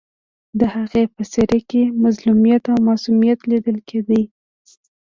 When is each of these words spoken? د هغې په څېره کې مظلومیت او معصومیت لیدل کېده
د 0.59 0.61
هغې 0.75 1.03
په 1.15 1.23
څېره 1.31 1.59
کې 1.69 1.81
مظلومیت 2.03 2.63
او 2.71 2.77
معصومیت 2.87 3.39
لیدل 3.51 3.77
کېده 3.87 4.21